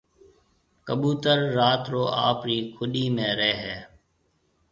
ڪٻُوتر 0.87 1.37
رات 1.57 1.83
رو 1.93 2.03
آپرِي 2.29 2.57
کُوڏِي 2.75 3.05
۾ 3.15 3.27
رهيَ 3.39 3.53
هيَ۔ 3.61 3.77